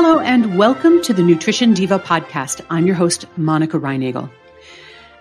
[0.00, 2.64] Hello, and welcome to the Nutrition Diva podcast.
[2.70, 4.30] I'm your host, Monica Reinagel.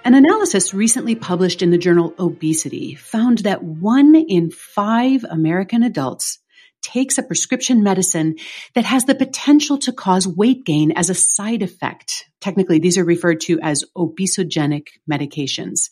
[0.06, 6.38] An analysis recently published in the journal Obesity found that one in five American adults
[6.84, 8.36] takes a prescription medicine
[8.76, 12.30] that has the potential to cause weight gain as a side effect.
[12.40, 15.90] Technically, these are referred to as obesogenic medications.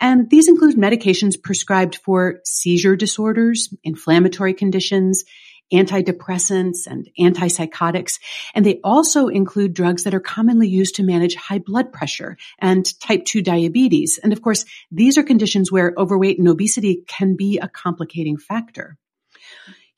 [0.00, 5.24] And these include medications prescribed for seizure disorders, inflammatory conditions,
[5.72, 8.18] antidepressants and antipsychotics.
[8.54, 12.86] And they also include drugs that are commonly used to manage high blood pressure and
[13.00, 14.18] type 2 diabetes.
[14.22, 18.96] And of course, these are conditions where overweight and obesity can be a complicating factor.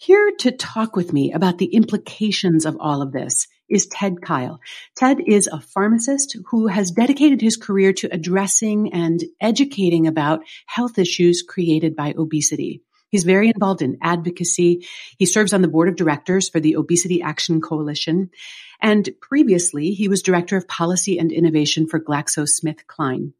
[0.00, 4.60] Here to talk with me about the implications of all of this is Ted Kyle.
[4.96, 10.98] Ted is a pharmacist who has dedicated his career to addressing and educating about health
[10.98, 12.80] issues created by obesity.
[13.10, 14.86] He's very involved in advocacy.
[15.18, 18.30] He serves on the board of directors for the Obesity Action Coalition.
[18.80, 23.32] And previously, he was director of policy and innovation for GlaxoSmithKline.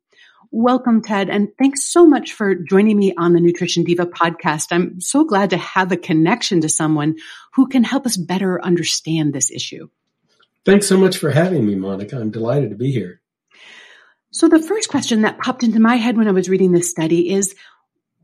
[0.50, 4.69] Welcome, Ted, and thanks so much for joining me on the Nutrition Diva podcast.
[4.70, 7.16] I'm so glad to have a connection to someone
[7.53, 9.91] who can help us better understand this issue.
[10.64, 12.16] Thanks so much for having me, Monica.
[12.16, 13.20] I'm delighted to be here.
[14.31, 17.31] So, the first question that popped into my head when I was reading this study
[17.31, 17.54] is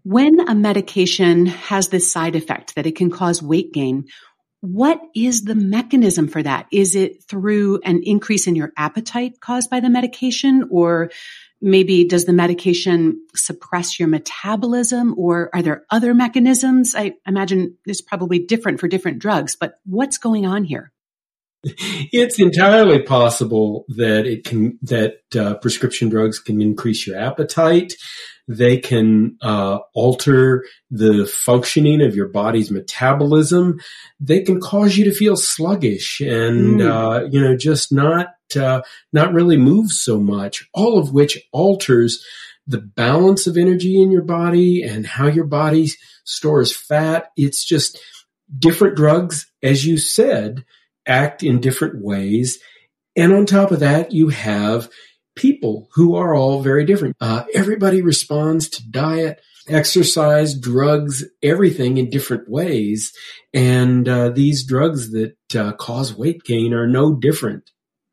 [0.04, 4.04] when a medication has this side effect that it can cause weight gain,
[4.60, 6.66] what is the mechanism for that?
[6.70, 11.10] Is it through an increase in your appetite caused by the medication or
[11.60, 16.94] maybe does the medication suppress your metabolism or are there other mechanisms?
[16.94, 20.92] I imagine it's probably different for different drugs, but what's going on here?
[22.12, 27.94] It's entirely possible that it can that uh, prescription drugs can increase your appetite.
[28.46, 33.80] They can uh, alter the functioning of your body's metabolism.
[34.20, 36.86] They can cause you to feel sluggish and mm.
[36.86, 38.82] uh, you know just not uh,
[39.12, 40.68] not really move so much.
[40.74, 42.24] All of which alters
[42.66, 45.88] the balance of energy in your body and how your body
[46.24, 47.30] stores fat.
[47.36, 47.98] It's just
[48.58, 50.64] different drugs, as you said
[51.06, 52.58] act in different ways.
[53.16, 54.88] And on top of that, you have
[55.36, 57.16] people who are all very different.
[57.20, 63.12] Uh, everybody responds to diet, exercise, drugs, everything in different ways.
[63.52, 67.70] And uh, these drugs that uh, cause weight gain are no different.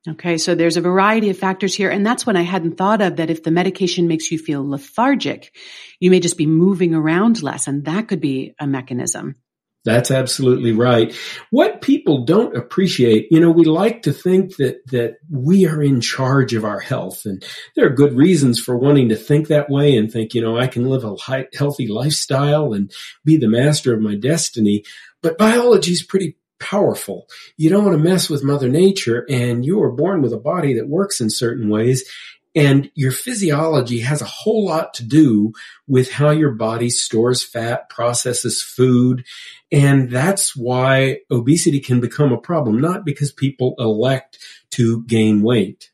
[0.09, 1.91] Okay, so there's a variety of factors here.
[1.91, 5.55] And that's what I hadn't thought of that if the medication makes you feel lethargic,
[5.99, 7.67] you may just be moving around less.
[7.67, 9.35] And that could be a mechanism.
[9.83, 11.15] That's absolutely right.
[11.49, 16.01] What people don't appreciate, you know, we like to think that, that we are in
[16.01, 17.25] charge of our health.
[17.25, 17.43] And
[17.75, 20.67] there are good reasons for wanting to think that way and think, you know, I
[20.67, 21.15] can live a
[21.57, 22.91] healthy lifestyle and
[23.25, 24.83] be the master of my destiny.
[25.23, 27.27] But biology is pretty powerful.
[27.57, 30.75] You don't want to mess with mother nature and you are born with a body
[30.75, 32.07] that works in certain ways.
[32.53, 35.53] And your physiology has a whole lot to do
[35.87, 39.25] with how your body stores fat, processes food.
[39.71, 44.37] And that's why obesity can become a problem, not because people elect
[44.71, 45.91] to gain weight.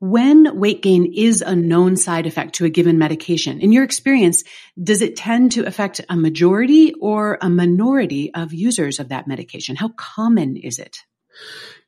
[0.00, 4.44] When weight gain is a known side effect to a given medication, in your experience,
[4.82, 9.76] does it tend to affect a majority or a minority of users of that medication?
[9.76, 10.98] How common is it?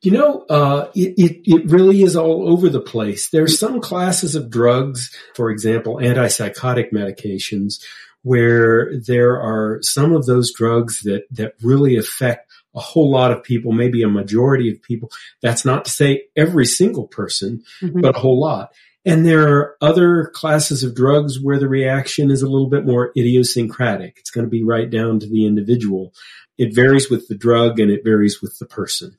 [0.01, 3.29] You know, uh, it, it, it, really is all over the place.
[3.29, 7.83] There's some classes of drugs, for example, antipsychotic medications,
[8.21, 13.43] where there are some of those drugs that, that really affect a whole lot of
[13.43, 15.09] people, maybe a majority of people.
[15.41, 18.01] That's not to say every single person, mm-hmm.
[18.01, 18.73] but a whole lot.
[19.03, 23.11] And there are other classes of drugs where the reaction is a little bit more
[23.17, 24.17] idiosyncratic.
[24.17, 26.13] It's going to be right down to the individual.
[26.57, 29.17] It varies with the drug and it varies with the person.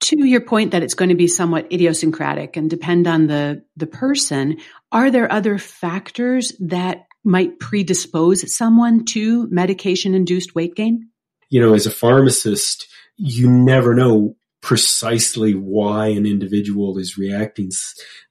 [0.00, 3.86] To your point that it's going to be somewhat idiosyncratic and depend on the, the
[3.86, 4.58] person,
[4.92, 11.08] are there other factors that might predispose someone to medication induced weight gain?
[11.48, 17.70] You know, as a pharmacist, you never know precisely why an individual is reacting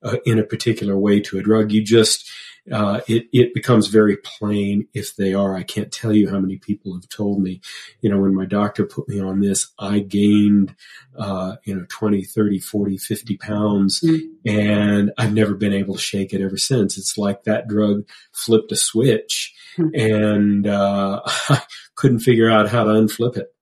[0.03, 1.71] uh, in a particular way to a drug.
[1.71, 2.29] You just,
[2.69, 5.55] uh, it, it becomes very plain if they are.
[5.55, 7.61] I can't tell you how many people have told me,
[8.01, 10.75] you know, when my doctor put me on this, I gained,
[11.17, 14.19] uh, you know, 20, 30, 40, 50 pounds mm.
[14.45, 16.97] and I've never been able to shake it ever since.
[16.97, 19.89] It's like that drug flipped a switch mm.
[19.97, 21.61] and, uh, I
[21.95, 23.55] couldn't figure out how to unflip it.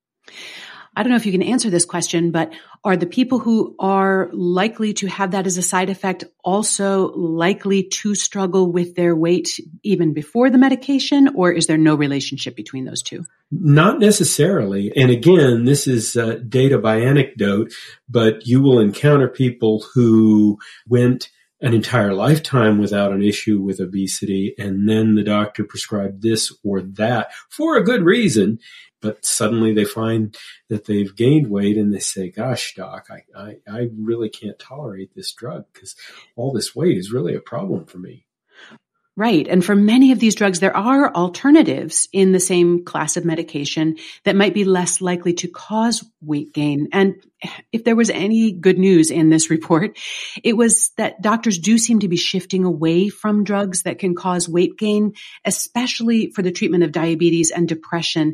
[0.96, 2.54] I don't know if you can answer this question, but
[2.84, 7.84] are the people who are likely to have that as a side effect also likely
[7.84, 12.86] to struggle with their weight even before the medication, or is there no relationship between
[12.86, 13.26] those two?
[13.52, 14.92] Not necessarily.
[14.96, 17.74] And again, this is uh, data by anecdote,
[18.08, 21.30] but you will encounter people who went
[21.62, 26.82] an entire lifetime without an issue with obesity and then the doctor prescribed this or
[26.82, 28.60] that for a good reason
[29.04, 30.36] but suddenly they find
[30.70, 35.14] that they've gained weight and they say, gosh, doc, I, I, I really can't tolerate
[35.14, 35.96] this drug because
[36.36, 38.26] all this weight is really a problem for me.
[39.16, 39.48] Right.
[39.48, 43.98] And for many of these drugs, there are alternatives in the same class of medication
[44.24, 46.88] that might be less likely to cause weight gain.
[46.92, 47.24] And
[47.72, 50.00] if there was any good news in this report,
[50.44, 54.50] it was that doctors do seem to be shifting away from drugs that can cause
[54.50, 55.14] weight gain,
[55.46, 58.34] especially for the treatment of diabetes and depression.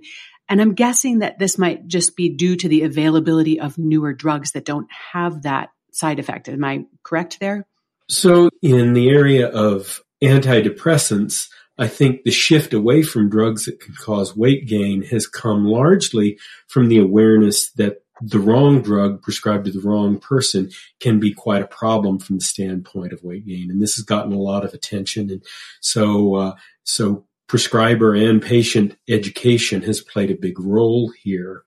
[0.50, 4.52] And I'm guessing that this might just be due to the availability of newer drugs
[4.54, 6.50] that don't have that side effect.
[6.50, 7.68] Am I correct there?
[8.10, 11.48] So in the area of antidepressants,
[11.78, 16.40] I think the shift away from drugs that can cause weight gain has come largely
[16.68, 21.62] from the awareness that the wrong drug prescribed to the wrong person can be quite
[21.62, 23.72] a problem from the standpoint of weight gain.
[23.72, 25.30] And this has gotten a lot of attention.
[25.30, 25.44] And
[25.80, 31.64] so, uh, so prescriber and patient education has played a big role here.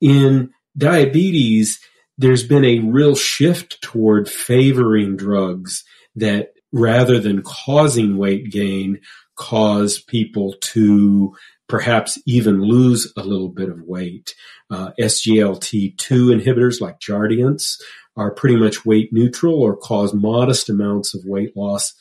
[0.00, 1.80] In diabetes,
[2.18, 5.82] there's been a real shift toward favoring drugs
[6.14, 9.00] that rather than causing weight gain,
[9.36, 11.34] cause people to
[11.68, 14.34] perhaps even lose a little bit of weight.
[14.70, 17.80] Uh, SGLT2 inhibitors like Jardiance
[18.16, 21.94] are pretty much weight neutral or cause modest amounts of weight loss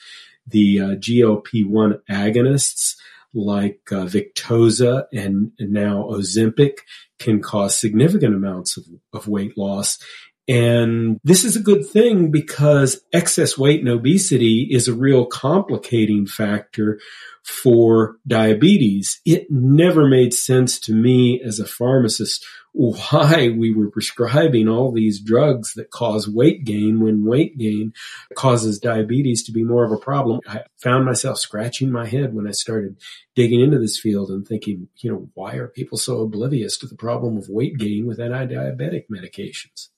[0.48, 2.96] the uh, GLP-1 agonists
[3.34, 6.80] like uh, Victoza and, now Ozempic
[7.20, 10.00] can cause significant amounts of, of weight loss.
[10.48, 16.26] And this is a good thing because excess weight and obesity is a real complicating
[16.26, 17.00] factor
[17.44, 19.20] for diabetes.
[19.26, 22.46] It never made sense to me as a pharmacist
[22.78, 27.92] why we were prescribing all these drugs that cause weight gain when weight gain
[28.36, 30.40] causes diabetes to be more of a problem.
[30.48, 32.98] I found myself scratching my head when I started
[33.36, 36.96] digging into this field and thinking, you know, why are people so oblivious to the
[36.96, 39.90] problem of weight gain with anti-diabetic medications?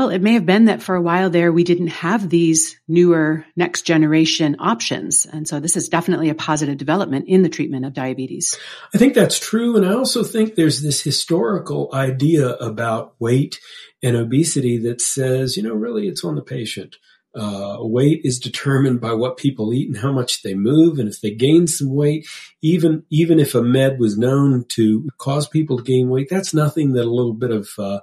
[0.00, 3.44] Well, it may have been that for a while there, we didn't have these newer
[3.54, 5.26] next generation options.
[5.26, 8.58] And so this is definitely a positive development in the treatment of diabetes.
[8.94, 9.76] I think that's true.
[9.76, 13.60] And I also think there's this historical idea about weight
[14.02, 16.96] and obesity that says, you know, really it's on the patient.
[17.34, 20.98] Uh, weight is determined by what people eat and how much they move.
[20.98, 22.26] And if they gain some weight,
[22.62, 26.94] even, even if a med was known to cause people to gain weight, that's nothing
[26.94, 28.00] that a little bit of, uh,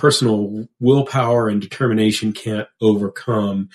[0.00, 3.68] personal willpower and determination can't overcome.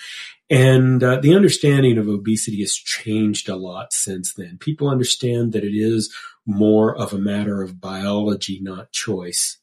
[0.50, 4.58] And uh, the understanding of obesity has changed a lot since then.
[4.58, 6.12] People understand that it is
[6.44, 9.58] more of a matter of biology, not choice.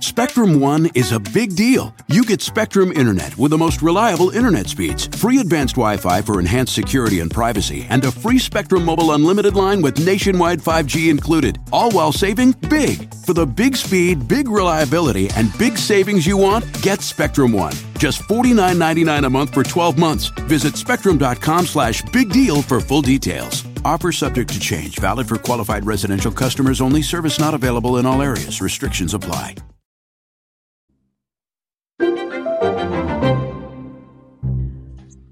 [0.00, 1.94] Spectrum One is a big deal.
[2.08, 6.40] You get Spectrum Internet with the most reliable internet speeds, free advanced Wi Fi for
[6.40, 11.60] enhanced security and privacy, and a free Spectrum Mobile Unlimited line with nationwide 5G included,
[11.72, 13.14] all while saving big.
[13.24, 17.72] For the big speed, big reliability, and big savings you want, get Spectrum One.
[17.98, 20.26] Just $49.99 a month for 12 months.
[20.48, 23.67] Visit spectrum.com slash big deal for full details.
[23.84, 28.22] Offer subject to change, valid for qualified residential customers only, service not available in all
[28.22, 28.60] areas.
[28.60, 29.56] Restrictions apply.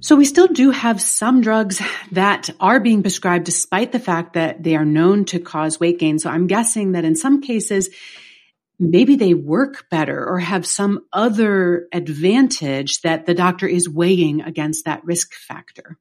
[0.06, 4.62] So we still do have some drugs that are being prescribed despite the fact that
[4.62, 6.20] they are known to cause weight gain.
[6.20, 7.90] So I'm guessing that in some cases,
[8.78, 14.84] maybe they work better or have some other advantage that the doctor is weighing against
[14.84, 15.98] that risk factor.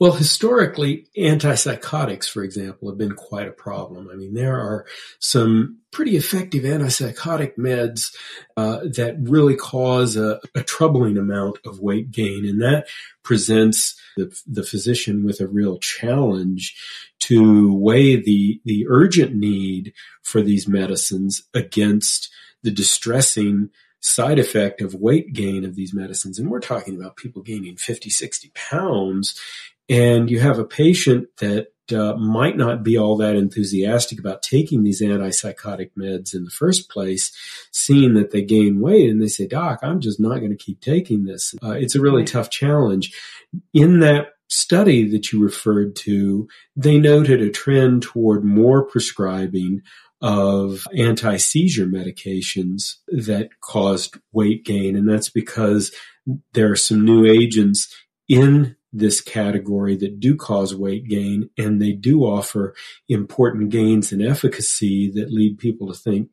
[0.00, 4.08] Well, historically, antipsychotics, for example, have been quite a problem.
[4.12, 4.86] I mean, there are
[5.20, 8.14] some pretty effective antipsychotic meds
[8.56, 12.88] uh, that really cause a, a, troubling amount of weight gain, and that
[13.22, 16.76] presents the, the physician with a real challenge
[17.20, 22.30] to weigh the the urgent need for these medicines against
[22.62, 23.70] the distressing
[24.00, 26.38] side effect of weight gain of these medicines.
[26.38, 29.40] And we're talking about people gaining 50, 60 pounds
[29.88, 34.82] and you have a patient that uh, might not be all that enthusiastic about taking
[34.82, 37.30] these antipsychotic meds in the first place,
[37.72, 40.80] seeing that they gain weight and they say, Doc, I'm just not going to keep
[40.80, 41.54] taking this.
[41.62, 43.14] Uh, it's a really tough challenge.
[43.74, 49.82] In that study that you referred to, they noted a trend toward more prescribing
[50.22, 54.96] of anti seizure medications that caused weight gain.
[54.96, 55.92] And that's because
[56.54, 57.94] there are some new agents
[58.26, 62.74] in this category that do cause weight gain and they do offer
[63.08, 66.30] important gains in efficacy that lead people to think,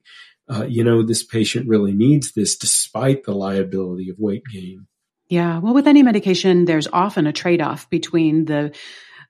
[0.49, 4.87] uh, you know, this patient really needs this despite the liability of weight gain.
[5.27, 5.59] Yeah.
[5.59, 8.75] Well, with any medication, there's often a trade off between the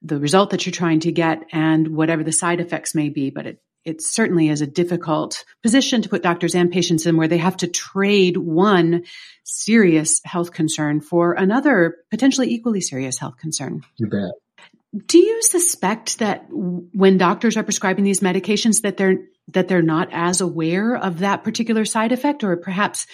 [0.03, 3.29] the result that you're trying to get and whatever the side effects may be.
[3.29, 7.27] But it it certainly is a difficult position to put doctors and patients in where
[7.27, 9.03] they have to trade one
[9.43, 13.81] serious health concern for another potentially equally serious health concern.
[13.97, 14.31] You bet.
[15.07, 20.09] Do you suspect that when doctors are prescribing these medications that they're that they're not
[20.11, 23.07] as aware of that particular side effect or perhaps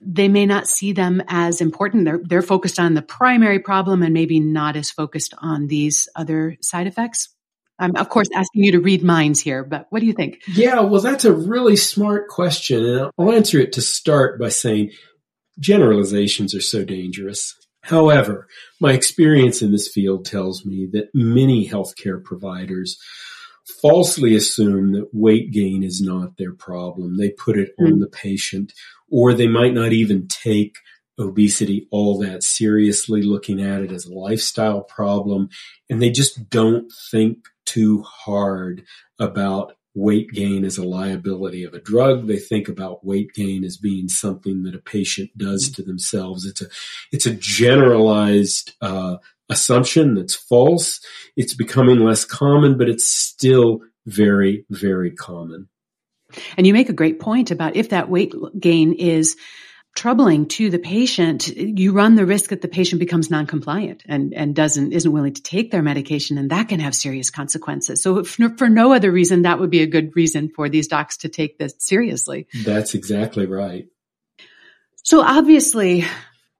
[0.00, 2.04] they may not see them as important.
[2.04, 6.56] They're they're focused on the primary problem and maybe not as focused on these other
[6.60, 7.30] side effects?
[7.78, 10.42] I'm, of course, asking you to read minds here, but what do you think?
[10.48, 12.84] Yeah, well, that's a really smart question.
[12.84, 14.92] And I'll answer it to start by saying
[15.58, 17.54] generalizations are so dangerous.
[17.82, 18.48] However,
[18.80, 22.98] my experience in this field tells me that many healthcare providers
[23.80, 27.16] falsely assume that weight gain is not their problem.
[27.16, 28.00] They put it on hmm.
[28.00, 28.72] the patient,
[29.10, 30.76] or they might not even take
[31.18, 35.48] obesity all that seriously, looking at it as a lifestyle problem.
[35.88, 38.84] And they just don't think too hard
[39.18, 42.26] about weight gain as a liability of a drug.
[42.26, 46.44] They think about weight gain as being something that a patient does to themselves.
[46.44, 46.66] It's a,
[47.12, 49.16] it's a generalized, uh,
[49.48, 51.00] assumption that's false.
[51.36, 55.68] It's becoming less common, but it's still very, very common.
[56.56, 59.36] And you make a great point about if that weight gain is
[59.96, 64.54] troubling to the patient, you run the risk that the patient becomes non-compliant and, and
[64.54, 68.02] doesn't, isn't willing to take their medication and that can have serious consequences.
[68.02, 71.28] So for no other reason, that would be a good reason for these docs to
[71.28, 72.46] take this seriously.
[72.64, 73.88] That's exactly right.
[75.02, 76.04] So obviously,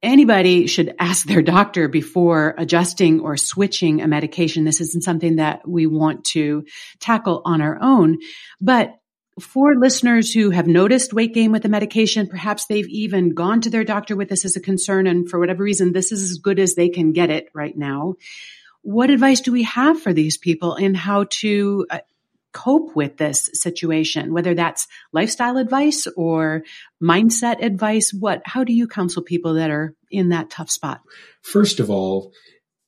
[0.02, 4.64] anybody should ask their doctor before adjusting or switching a medication.
[4.64, 6.64] This isn't something that we want to
[7.00, 8.19] tackle on our own,
[8.61, 8.95] but
[9.40, 13.71] for listeners who have noticed weight gain with the medication, perhaps they've even gone to
[13.71, 16.59] their doctor with this as a concern, and for whatever reason, this is as good
[16.59, 18.14] as they can get it right now.
[18.83, 21.99] What advice do we have for these people in how to uh,
[22.52, 24.33] cope with this situation?
[24.33, 26.62] Whether that's lifestyle advice or
[27.02, 28.40] mindset advice, what?
[28.47, 31.02] How do you counsel people that are in that tough spot?
[31.43, 32.33] First of all,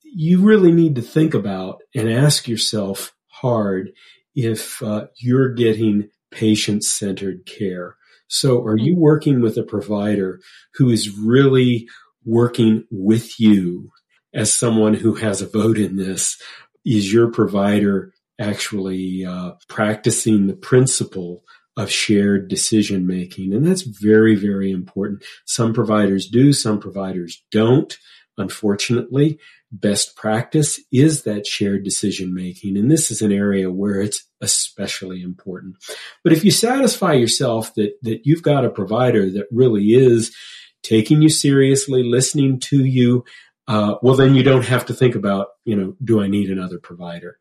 [0.02, 3.90] you really need to think about and ask yourself hard
[4.34, 7.96] if uh, you're getting patient centered care.
[8.28, 9.00] So are you mm-hmm.
[9.00, 10.40] working with a provider
[10.74, 11.88] who is really
[12.24, 13.90] working with you
[14.34, 16.40] as someone who has a vote in this?
[16.84, 21.42] Is your provider actually uh, practicing the principle
[21.76, 23.54] of shared decision making?
[23.54, 25.24] And that's very, very important.
[25.46, 27.96] Some providers do, some providers don't.
[28.38, 29.38] Unfortunately,
[29.70, 32.76] best practice is that shared decision making.
[32.76, 35.76] And this is an area where it's especially important.
[36.24, 40.34] But if you satisfy yourself that, that you've got a provider that really is
[40.82, 43.24] taking you seriously, listening to you,
[43.66, 46.78] uh, well, then you don't have to think about, you know, do I need another
[46.78, 47.38] provider?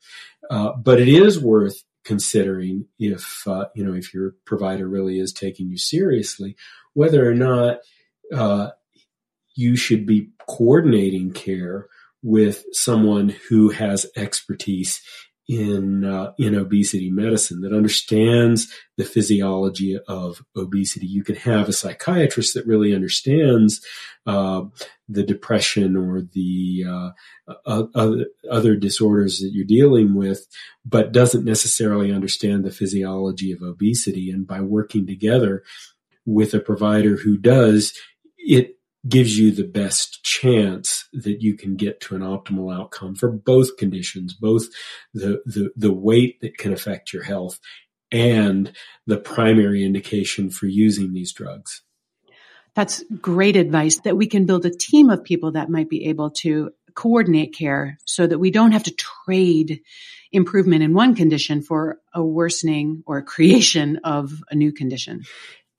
[0.50, 5.32] Uh, but it is worth considering if, uh, you know, if your provider really is
[5.32, 6.56] taking you seriously,
[6.94, 7.78] whether or not,
[8.34, 8.72] uh,
[9.56, 11.88] you should be coordinating care
[12.24, 15.02] with someone who has expertise
[15.48, 21.06] in uh, in obesity medicine that understands the physiology of obesity.
[21.06, 23.80] You can have a psychiatrist that really understands
[24.26, 24.64] uh,
[25.08, 27.12] the depression or the uh,
[27.66, 30.46] other, other disorders that you're dealing with,
[30.86, 34.30] but doesn't necessarily understand the physiology of obesity.
[34.30, 35.64] And by working together
[36.26, 37.98] with a provider who does,
[38.38, 38.77] it
[39.08, 43.78] gives you the best chance that you can get to an optimal outcome for both
[43.78, 44.68] conditions, both
[45.14, 47.60] the, the, the weight that can affect your health
[48.12, 48.72] and
[49.06, 51.84] the primary indication for using these drugs.
[52.76, 56.30] That's great advice that we can build a team of people that might be able
[56.42, 59.82] to coordinate care so that we don't have to trade
[60.32, 65.24] improvement in one condition for a worsening or creation of a new condition.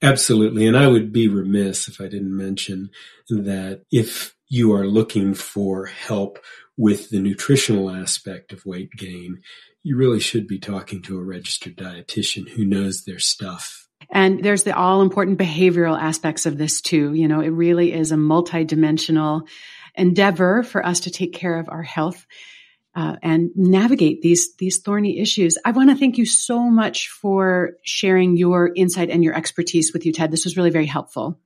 [0.01, 0.65] Absolutely.
[0.65, 2.89] And I would be remiss if I didn't mention
[3.29, 6.39] that if you are looking for help
[6.77, 9.41] with the nutritional aspect of weight gain,
[9.83, 13.87] you really should be talking to a registered dietitian who knows their stuff.
[14.11, 17.13] And there's the all important behavioral aspects of this too.
[17.13, 19.47] You know, it really is a multidimensional
[19.95, 22.25] endeavor for us to take care of our health
[22.95, 25.57] uh, and navigate these these thorny issues.
[25.63, 30.05] I want to thank you so much for sharing your insight and your expertise with
[30.05, 30.31] you, Ted.
[30.31, 31.39] This was really very helpful.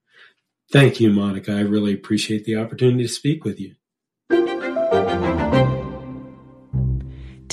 [0.72, 1.52] Thank you, Monica.
[1.54, 3.76] I really appreciate the opportunity to speak with you.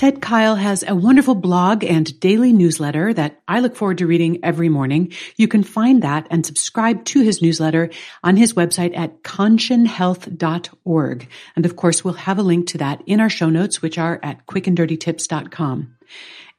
[0.00, 4.42] Ted Kyle has a wonderful blog and daily newsletter that I look forward to reading
[4.42, 5.12] every morning.
[5.36, 7.90] You can find that and subscribe to his newsletter
[8.24, 11.28] on his website at conscienhealth.org.
[11.54, 14.18] And of course, we'll have a link to that in our show notes, which are
[14.22, 15.94] at quickanddirtytips.com.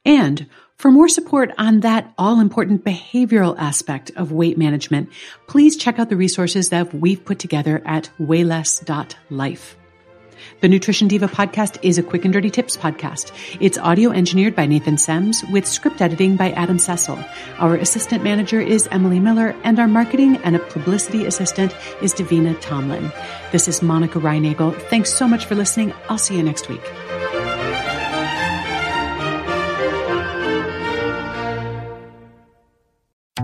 [0.04, 0.46] And
[0.76, 5.08] for more support on that all important behavioral aspect of weight management,
[5.48, 9.78] please check out the resources that we've put together at wayless.life.
[10.60, 13.32] The Nutrition Diva podcast is a quick and dirty tips podcast.
[13.60, 17.18] It's audio engineered by Nathan Semes with script editing by Adam Cecil.
[17.58, 22.60] Our assistant manager is Emily Miller and our marketing and a publicity assistant is Davina
[22.60, 23.12] Tomlin.
[23.50, 24.80] This is Monica Reinagel.
[24.88, 25.92] Thanks so much for listening.
[26.08, 26.82] I'll see you next week.